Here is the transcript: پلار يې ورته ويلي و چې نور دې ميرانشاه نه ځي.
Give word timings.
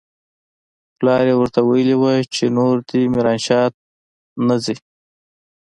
پلار 0.97 1.25
يې 1.29 1.35
ورته 1.39 1.59
ويلي 1.69 1.95
و 1.97 2.03
چې 2.35 2.43
نور 2.57 2.75
دې 2.89 3.01
ميرانشاه 3.13 3.65
نه 4.47 4.55
ځي. 4.63 4.75